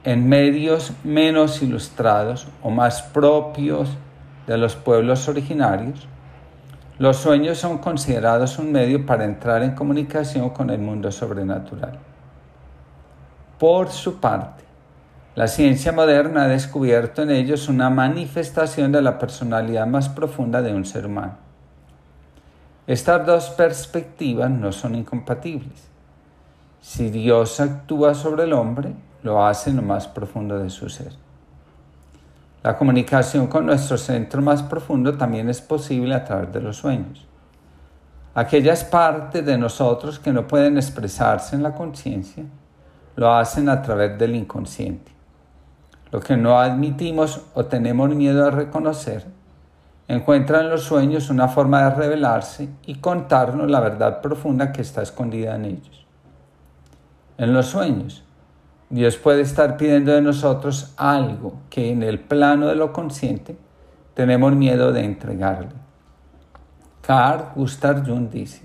[0.03, 3.91] en medios menos ilustrados o más propios
[4.47, 6.09] de los pueblos originarios,
[6.99, 11.99] los sueños son considerados un medio para entrar en comunicación con el mundo sobrenatural.
[13.61, 14.65] Por su parte,
[15.35, 20.73] la ciencia moderna ha descubierto en ellos una manifestación de la personalidad más profunda de
[20.73, 21.35] un ser humano.
[22.87, 25.91] Estas dos perspectivas no son incompatibles.
[26.81, 31.13] Si Dios actúa sobre el hombre, lo hace en lo más profundo de su ser.
[32.63, 37.27] La comunicación con nuestro centro más profundo también es posible a través de los sueños.
[38.33, 42.45] Aquellas partes de nosotros que no pueden expresarse en la conciencia,
[43.21, 45.13] lo hacen a través del inconsciente.
[46.11, 49.27] Lo que no admitimos o tenemos miedo a reconocer,
[50.09, 55.03] encuentra en los sueños una forma de revelarse y contarnos la verdad profunda que está
[55.03, 56.07] escondida en ellos.
[57.37, 58.25] En los sueños,
[58.89, 63.55] Dios puede estar pidiendo de nosotros algo que en el plano de lo consciente
[64.15, 65.75] tenemos miedo de entregarle.
[67.03, 68.63] Carl Gustav Jung dice,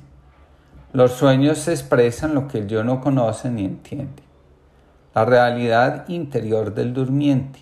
[0.94, 4.25] los sueños expresan lo que yo no conoce ni entiende
[5.16, 7.60] la realidad interior del durmiente,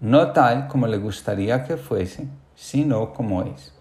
[0.00, 3.74] no tal como le gustaría que fuese, sino como es.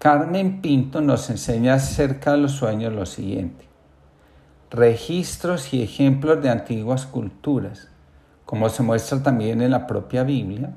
[0.00, 3.66] Carmen Pinto nos enseña acerca de los sueños lo siguiente.
[4.72, 7.86] Registros y ejemplos de antiguas culturas,
[8.44, 10.74] como se muestra también en la propia Biblia,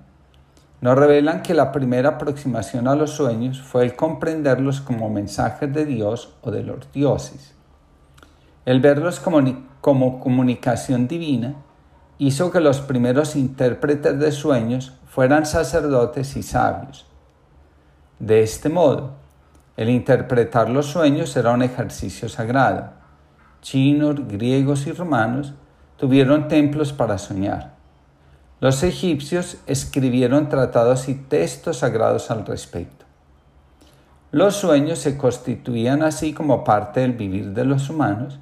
[0.80, 5.86] nos revelan que la primera aproximación a los sueños fue el comprenderlos como mensajes de
[5.86, 7.56] Dios o de los dioses.
[8.66, 9.42] El verlos como
[9.82, 11.56] como comunicación divina,
[12.20, 17.08] hizo que los primeros intérpretes de sueños fueran sacerdotes y sabios.
[18.20, 19.16] De este modo,
[19.76, 22.92] el interpretar los sueños era un ejercicio sagrado.
[23.62, 25.54] Chinos, griegos y romanos
[25.98, 27.74] tuvieron templos para soñar.
[28.60, 33.06] Los egipcios escribieron tratados y textos sagrados al respecto.
[34.32, 38.40] Los sueños se constituían así como parte del vivir de los humanos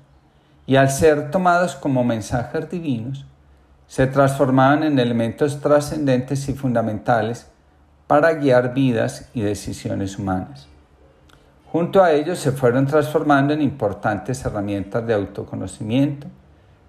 [0.69, 3.25] y al ser tomados como mensajes divinos,
[3.88, 7.47] se transformaban en elementos trascendentes y fundamentales
[8.05, 10.67] para guiar vidas y decisiones humanas.
[11.71, 16.27] Junto a ellos se fueron transformando en importantes herramientas de autoconocimiento,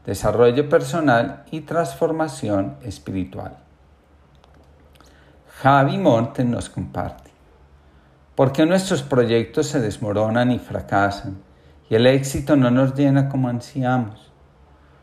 [0.04, 3.56] desarrollo personal y transformación espiritual.
[5.62, 7.30] Javi Monte nos comparte.
[8.34, 11.49] ¿Por qué nuestros proyectos se desmoronan y fracasan?
[11.90, 14.30] Y el éxito no nos llena como ansiamos.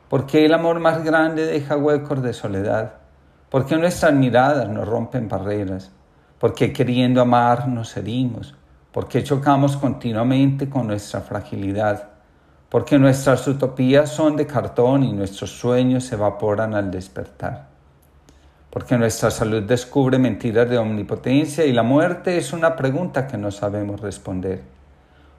[0.09, 2.93] ¿Por qué el amor más grande deja huecos de soledad?
[3.49, 5.91] ¿Por qué nuestras miradas nos rompen barreras?
[6.39, 8.55] ¿Por qué queriendo amar nos herimos?
[8.93, 12.07] ¿Por qué chocamos continuamente con nuestra fragilidad?
[12.69, 17.67] ¿Por qué nuestras utopías son de cartón y nuestros sueños se evaporan al despertar?
[18.69, 23.51] Porque nuestra salud descubre mentiras de omnipotencia y la muerte es una pregunta que no
[23.51, 24.76] sabemos responder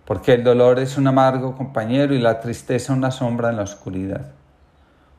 [0.09, 4.31] porque el dolor es un amargo compañero y la tristeza una sombra en la oscuridad,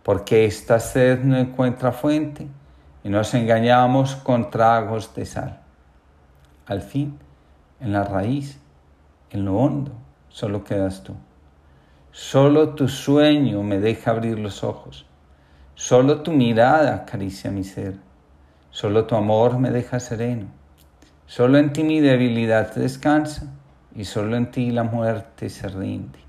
[0.02, 2.48] porque esta sed no encuentra fuente
[3.04, 5.60] y nos engañamos con tragos de sal.
[6.66, 7.20] Al fin,
[7.80, 8.60] en la raíz,
[9.30, 9.92] en lo hondo,
[10.30, 11.14] solo quedas tú.
[12.12, 15.06] Solo tu sueño me deja abrir los ojos.
[15.76, 17.94] Solo tu mirada acaricia mi ser.
[18.72, 20.48] Solo tu amor me deja sereno.
[21.28, 23.54] Solo en ti mi debilidad descansa
[23.96, 26.20] y solo en ti la muerte se rinde.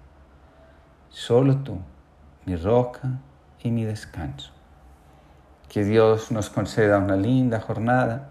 [1.11, 1.79] Solo tú,
[2.47, 3.19] mi roca
[3.63, 4.53] y mi descanso.
[5.69, 8.31] Que Dios nos conceda una linda jornada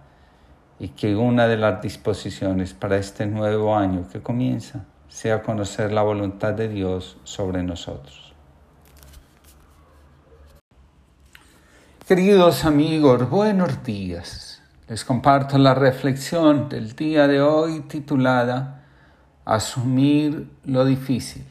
[0.80, 6.01] y que una de las disposiciones para este nuevo año que comienza sea conocer la
[6.01, 8.34] voluntad de Dios sobre nosotros.
[12.07, 14.61] Queridos amigos, buenos días.
[14.88, 18.78] Les comparto la reflexión del día de hoy titulada
[19.49, 21.43] Asumir lo difícil.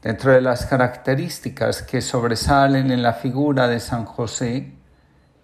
[0.00, 4.72] Dentro de las características que sobresalen en la figura de San José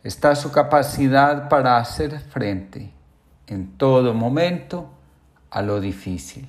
[0.03, 2.95] está su capacidad para hacer frente
[3.49, 4.89] en todo momento
[5.51, 6.49] a lo difícil.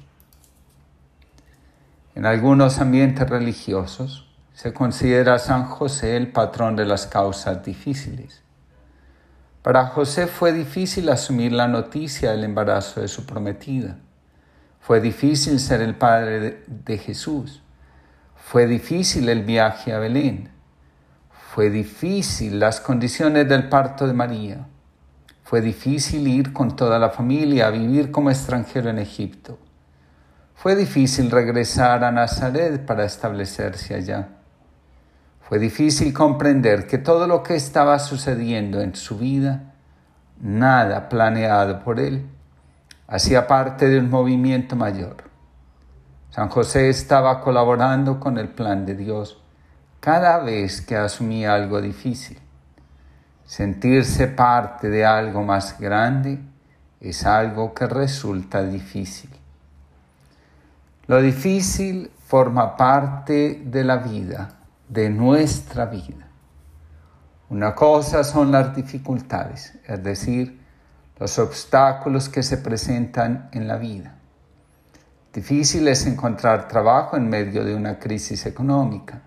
[2.15, 8.41] En algunos ambientes religiosos se considera a San José el patrón de las causas difíciles.
[9.63, 13.97] Para José fue difícil asumir la noticia del embarazo de su prometida.
[14.81, 17.61] Fue difícil ser el padre de, Jesús.
[18.35, 20.49] Fue difícil el viaje a Belén.
[21.53, 24.67] Fue difícil las condiciones del parto de María.
[25.43, 29.59] Fue difícil ir con toda la familia a vivir como extranjero en Egipto.
[30.55, 34.29] Fue difícil regresar a Nazaret para establecerse allá.
[35.47, 39.73] Fue difícil comprender que todo lo que estaba sucediendo en su vida,
[40.39, 42.30] nada planeado por él,
[43.11, 45.17] hacía parte de un movimiento mayor.
[46.29, 49.43] San José estaba colaborando con el plan de Dios
[49.99, 52.39] cada vez que asumía algo difícil.
[53.45, 56.39] Sentirse parte de algo más grande
[57.01, 59.29] es algo que resulta difícil.
[61.07, 64.53] Lo difícil forma parte de la vida,
[64.87, 66.29] de nuestra vida.
[67.49, 70.60] Una cosa son las dificultades, es decir,
[71.21, 74.15] los obstáculos que se presentan en la vida.
[75.31, 79.21] Difícil es encontrar trabajo en medio de una crisis económica.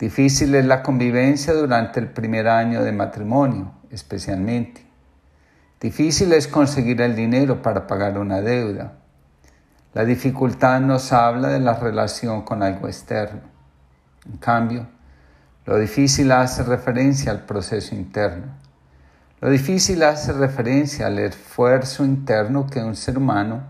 [0.00, 4.84] Difícil es la convivencia durante el primer año de matrimonio, especialmente.
[5.80, 8.94] Difícil es conseguir el dinero para pagar una deuda.
[9.94, 13.42] La dificultad nos habla de la relación con algo externo.
[14.28, 14.88] En cambio,
[15.66, 18.65] lo difícil hace referencia al proceso interno.
[19.46, 23.62] Lo difícil hace referencia al esfuerzo interno que un ser humano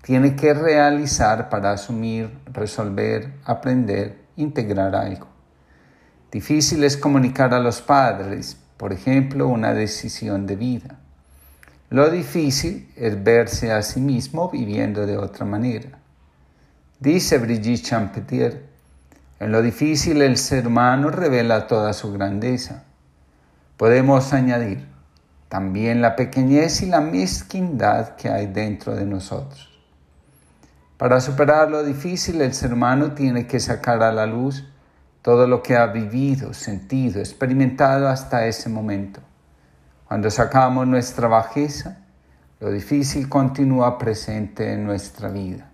[0.00, 5.26] tiene que realizar para asumir, resolver, aprender, integrar algo.
[6.30, 11.00] Difícil es comunicar a los padres, por ejemplo, una decisión de vida.
[11.90, 15.98] Lo difícil es verse a sí mismo viviendo de otra manera.
[17.00, 18.66] Dice Brigitte Champetier,
[19.40, 22.84] en lo difícil el ser humano revela toda su grandeza.
[23.76, 24.93] Podemos añadir
[25.54, 29.70] también la pequeñez y la mezquindad que hay dentro de nosotros.
[30.96, 34.64] Para superar lo difícil el ser humano tiene que sacar a la luz
[35.22, 39.20] todo lo que ha vivido, sentido, experimentado hasta ese momento
[40.08, 41.98] cuando sacamos nuestra bajeza,
[42.58, 45.70] lo difícil continúa presente en nuestra vida.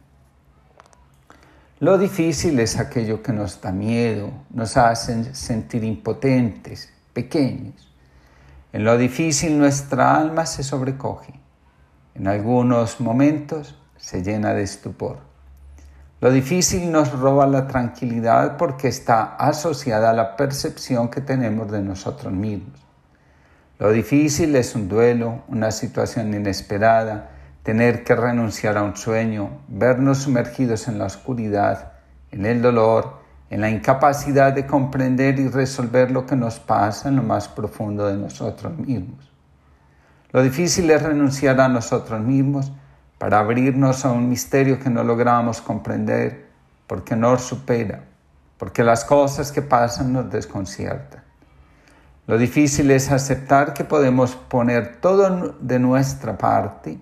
[1.79, 7.90] Lo difícil es aquello que nos da miedo, nos hace sentir impotentes, pequeños.
[8.73, 11.35] En lo difícil nuestra alma se sobrecoge.
[12.15, 15.19] En algunos momentos se llena de estupor.
[16.21, 21.81] Lo difícil nos roba la tranquilidad porque está asociada a la percepción que tenemos de
[21.81, 22.79] nosotros mismos.
[23.79, 27.31] Lo difícil es un duelo, una situación inesperada,
[27.63, 31.93] tener que renunciar a un sueño, vernos sumergidos en la oscuridad,
[32.31, 33.20] en el dolor,
[33.51, 38.07] en la incapacidad de comprender y resolver lo que nos pasa en lo más profundo
[38.07, 39.29] de nosotros mismos.
[40.31, 42.71] Lo difícil es renunciar a nosotros mismos
[43.19, 46.49] para abrirnos a un misterio que no logramos comprender
[46.87, 48.05] porque nos supera,
[48.57, 51.25] porque las cosas que pasan nos desconciertan.
[52.29, 57.01] Lo difícil es aceptar que podemos poner todo de nuestra parte,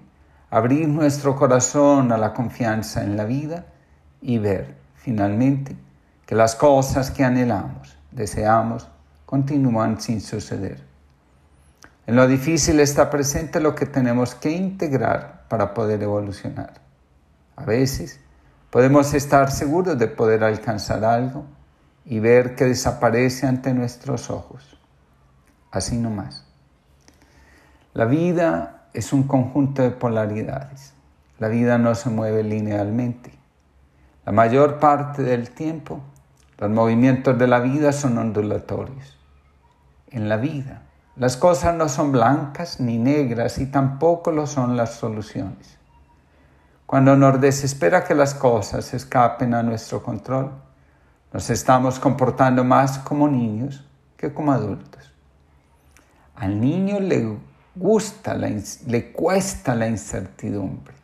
[0.49, 3.67] abrir nuestro corazón a la confianza en la vida
[4.23, 5.77] y ver finalmente
[6.29, 8.87] que las cosas que anhelamos, deseamos,
[9.25, 10.85] continúan sin suceder.
[12.07, 16.75] En lo difícil está presente lo que tenemos que integrar para poder evolucionar.
[17.57, 18.21] A veces
[18.69, 21.47] podemos estar seguros de poder alcanzar algo
[22.05, 24.79] y ver que desaparece ante nuestros ojos
[25.71, 26.45] así nomás.
[27.95, 30.93] La vida es un conjunto de polaridades.
[31.39, 33.31] la vida no se mueve linealmente.
[34.27, 36.03] La mayor parte del tiempo,
[36.59, 39.17] los movimientos de la vida son ondulatorios.
[40.11, 40.83] En la vida,
[41.17, 45.79] las cosas no son blancas ni negras y tampoco lo son las soluciones.
[46.87, 50.51] Cuando nos desespera que las cosas escapen a nuestro control,
[51.33, 53.85] nos estamos comportando más como niños
[54.17, 55.13] que como adultos.
[56.35, 57.37] Al niño le
[57.77, 60.98] gusta, le cuesta la incertidumbre.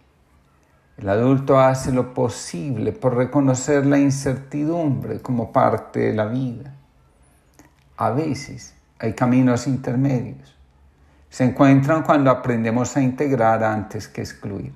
[0.97, 6.73] El adulto hace lo posible por reconocer la incertidumbre como parte de la vida.
[7.97, 10.57] A veces hay caminos intermedios.
[11.31, 14.73] Se encuentran cuando aprendemos a integrar antes que excluir.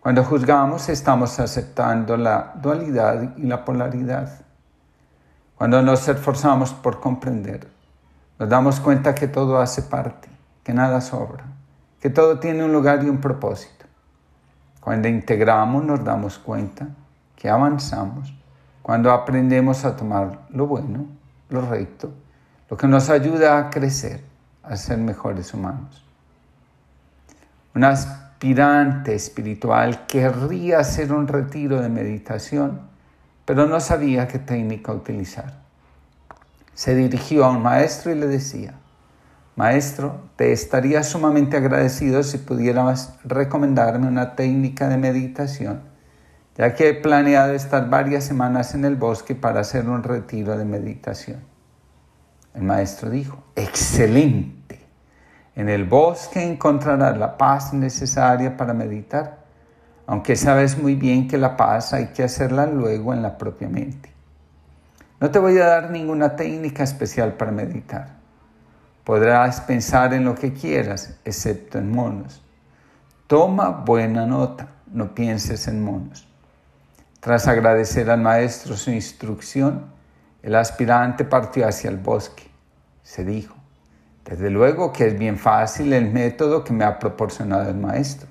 [0.00, 4.40] Cuando juzgamos estamos aceptando la dualidad y la polaridad.
[5.56, 7.68] Cuando nos esforzamos por comprender,
[8.38, 10.28] nos damos cuenta que todo hace parte,
[10.62, 11.44] que nada sobra,
[12.00, 13.75] que todo tiene un lugar y un propósito.
[14.86, 16.86] Cuando integramos nos damos cuenta
[17.34, 18.32] que avanzamos,
[18.82, 21.06] cuando aprendemos a tomar lo bueno,
[21.48, 22.12] lo recto,
[22.70, 24.22] lo que nos ayuda a crecer,
[24.62, 26.04] a ser mejores humanos.
[27.74, 32.82] Un aspirante espiritual querría hacer un retiro de meditación,
[33.44, 35.52] pero no sabía qué técnica utilizar.
[36.74, 38.74] Se dirigió a un maestro y le decía,
[39.56, 45.80] Maestro, te estaría sumamente agradecido si pudieras recomendarme una técnica de meditación,
[46.58, 50.66] ya que he planeado estar varias semanas en el bosque para hacer un retiro de
[50.66, 51.38] meditación.
[52.54, 54.78] El maestro dijo, excelente.
[55.54, 59.38] En el bosque encontrarás la paz necesaria para meditar,
[60.06, 64.12] aunque sabes muy bien que la paz hay que hacerla luego en la propia mente.
[65.18, 68.15] No te voy a dar ninguna técnica especial para meditar
[69.06, 72.42] Podrás pensar en lo que quieras, excepto en monos.
[73.28, 76.26] Toma buena nota, no pienses en monos.
[77.20, 79.86] Tras agradecer al maestro su instrucción,
[80.42, 82.50] el aspirante partió hacia el bosque.
[83.04, 83.54] Se dijo,
[84.24, 88.28] desde luego que es bien fácil el método que me ha proporcionado el maestro.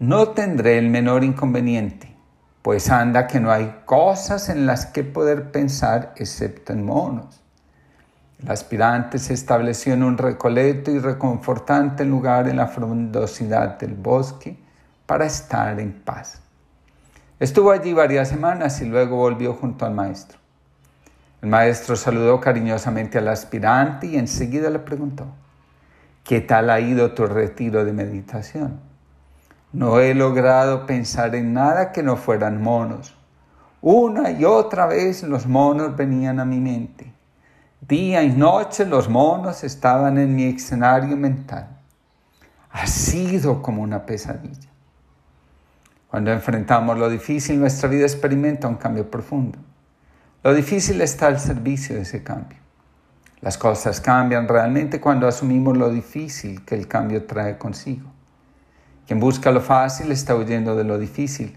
[0.00, 2.12] No tendré el menor inconveniente,
[2.62, 7.43] pues anda que no hay cosas en las que poder pensar excepto en monos.
[8.42, 14.56] El aspirante se estableció en un recoleto y reconfortante lugar en la frondosidad del bosque
[15.06, 16.40] para estar en paz.
[17.40, 20.38] Estuvo allí varias semanas y luego volvió junto al maestro.
[21.42, 25.26] El maestro saludó cariñosamente al aspirante y enseguida le preguntó,
[26.22, 28.80] ¿qué tal ha ido tu retiro de meditación?
[29.72, 33.14] No he logrado pensar en nada que no fueran monos.
[33.82, 37.13] Una y otra vez los monos venían a mi mente.
[37.80, 41.68] Día y noche los monos estaban en mi escenario mental.
[42.70, 44.70] Ha sido como una pesadilla.
[46.08, 49.58] Cuando enfrentamos lo difícil, nuestra vida experimenta un cambio profundo.
[50.42, 52.58] Lo difícil está al servicio de ese cambio.
[53.40, 58.10] Las cosas cambian realmente cuando asumimos lo difícil que el cambio trae consigo.
[59.06, 61.56] Quien busca lo fácil está huyendo de lo difícil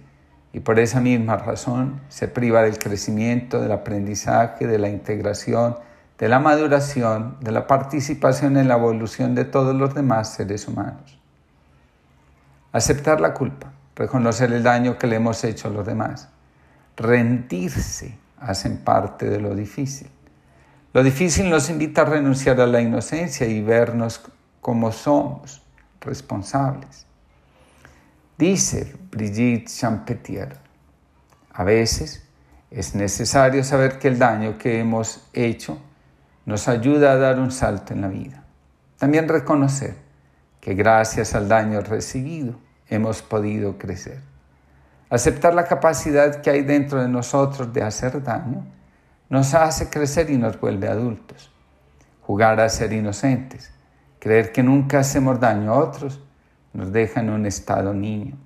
[0.52, 5.78] y por esa misma razón se priva del crecimiento, del aprendizaje, de la integración,
[6.18, 11.20] de la maduración, de la participación en la evolución de todos los demás seres humanos.
[12.72, 16.30] Aceptar la culpa, reconocer el daño que le hemos hecho a los demás,
[16.96, 20.10] rendirse hacen parte de lo difícil.
[20.94, 24.22] Lo difícil nos invita a renunciar a la inocencia y vernos
[24.62, 25.62] como somos,
[26.02, 27.06] responsables.
[28.38, 30.58] Dice Brigitte Champetier,
[31.52, 32.24] a veces
[32.70, 35.80] es necesario saber que el daño que hemos hecho
[36.48, 38.42] nos ayuda a dar un salto en la vida.
[38.98, 39.98] También reconocer
[40.62, 42.56] que gracias al daño recibido
[42.88, 44.22] hemos podido crecer.
[45.10, 48.66] Aceptar la capacidad que hay dentro de nosotros de hacer daño
[49.28, 51.52] nos hace crecer y nos vuelve adultos.
[52.22, 53.70] Jugar a ser inocentes,
[54.18, 56.22] creer que nunca hacemos daño a otros,
[56.72, 58.38] nos deja en un estado niño.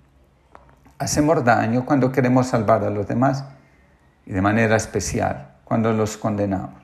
[0.97, 3.45] Hacemos daño cuando queremos salvar a los demás
[4.25, 6.80] y de manera especial cuando los condenamos.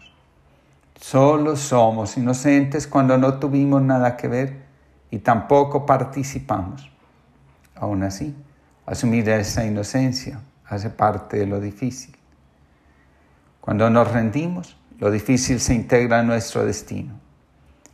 [1.00, 4.64] Solo somos inocentes cuando no tuvimos nada que ver
[5.12, 6.91] y tampoco participamos.
[7.76, 8.36] Aún así,
[8.86, 12.18] asumir esa inocencia hace parte de lo difícil.
[13.62, 17.20] Cuando nos rendimos, lo difícil se integra en nuestro destino.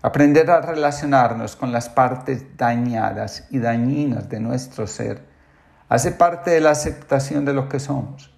[0.01, 5.26] Aprender a relacionarnos con las partes dañadas y dañinas de nuestro ser
[5.89, 8.34] hace parte de la aceptación de lo que somos.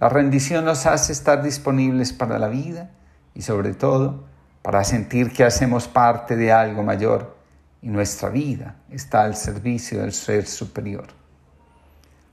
[0.00, 2.90] La rendición nos hace estar disponibles para la vida
[3.38, 4.24] y sobre todo
[4.62, 7.36] para sentir que hacemos parte de algo mayor
[7.80, 11.06] y nuestra vida está al servicio del ser superior.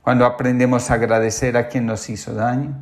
[0.01, 2.73] Cuando aprendemos a agradecer a quien nos hizo daño,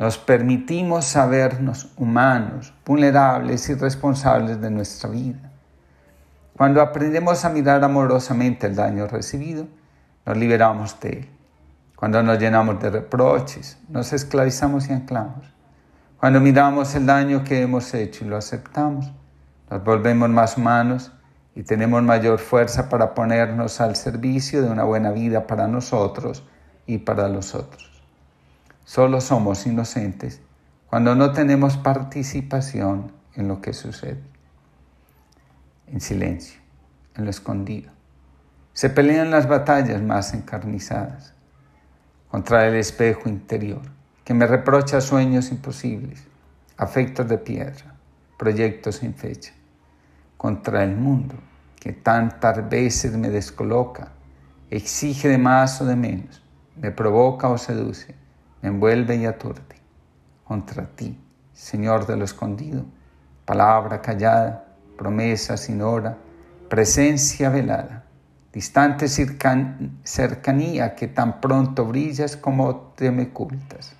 [0.00, 5.52] nos permitimos sabernos humanos, vulnerables y responsables de nuestra vida.
[6.56, 9.68] Cuando aprendemos a mirar amorosamente el daño recibido,
[10.26, 11.28] nos liberamos de él.
[11.94, 15.53] Cuando nos llenamos de reproches, nos esclavizamos y anclamos.
[16.18, 19.12] Cuando miramos el daño que hemos hecho y lo aceptamos,
[19.70, 21.12] nos volvemos más humanos
[21.54, 26.44] y tenemos mayor fuerza para ponernos al servicio de una buena vida para nosotros
[26.86, 28.02] y para los otros.
[28.84, 30.40] Solo somos inocentes
[30.88, 34.34] cuando no tenemos participación en lo que sucede
[35.86, 36.60] en silencio,
[37.14, 37.90] en lo escondido.
[38.72, 41.34] Se pelean las batallas más encarnizadas
[42.28, 43.82] contra el espejo interior,
[44.24, 46.24] que me reprocha sueños imposibles,
[46.78, 47.94] afectos de piedra,
[48.38, 49.52] proyectos sin fecha,
[50.38, 51.34] contra el mundo
[51.78, 54.12] que tantas veces me descoloca,
[54.70, 56.42] exige de más o de menos,
[56.80, 58.14] me provoca o seduce,
[58.62, 59.76] me envuelve y aturde.
[60.44, 61.20] Contra ti,
[61.52, 62.86] Señor de lo escondido,
[63.44, 66.16] palabra callada, promesa sin hora,
[66.70, 68.06] presencia velada,
[68.54, 73.94] distante cercanía que tan pronto brillas como te me ocultas.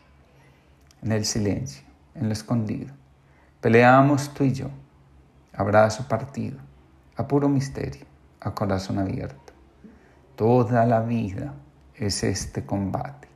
[1.05, 1.85] En el silencio,
[2.15, 2.95] en lo escondido,
[3.61, 4.71] peleamos tú y yo,
[5.53, 6.57] abrazo partido,
[7.15, 8.07] a puro misterio,
[8.41, 9.53] a corazón abierto.
[10.35, 11.53] Toda la vida
[11.95, 13.29] es este combate.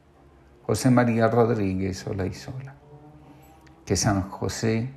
[0.64, 2.74] José María Rodríguez, sola y sola.
[3.84, 4.90] Que San José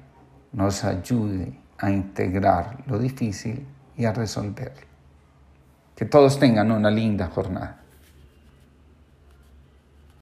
[0.54, 3.68] nos ayude a integrar lo difícil
[3.98, 4.88] y a resolverlo.
[5.94, 7.81] Que todos tengan una linda jornada.